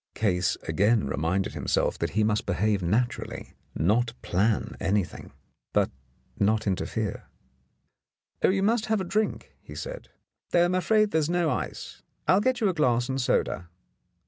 [0.15, 5.31] Case again reminded himself that he must behave naturally— not plan anything,
[5.73, 5.91] but
[6.39, 7.27] not interfere.
[8.41, 10.09] "Oh, you must have a drink," he said,
[10.49, 12.01] "though I'm afraid there is no ice.
[12.27, 13.69] I'll get you a glass and soda."